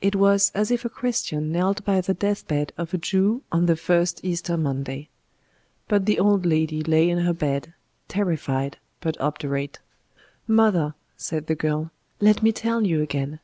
It 0.00 0.16
was 0.16 0.50
as 0.54 0.70
if 0.70 0.86
a 0.86 0.88
Christian 0.88 1.52
knelt 1.52 1.84
by 1.84 2.00
the 2.00 2.14
death 2.14 2.48
bed 2.48 2.72
of 2.78 2.94
a 2.94 2.96
Jew 2.96 3.42
on 3.52 3.66
the 3.66 3.76
first 3.76 4.18
Easter 4.24 4.56
Monday. 4.56 5.10
But 5.86 6.06
the 6.06 6.18
old 6.18 6.46
lady 6.46 6.82
lay 6.82 7.10
in 7.10 7.18
her 7.18 7.34
bed, 7.34 7.74
terrified 8.08 8.78
but 9.00 9.20
obdurate. 9.20 9.78
"Mother," 10.48 10.94
said 11.18 11.46
the 11.46 11.56
girl, 11.56 11.90
"let 12.20 12.42
me 12.42 12.52
tell 12.52 12.86
you 12.86 13.02
again. 13.02 13.38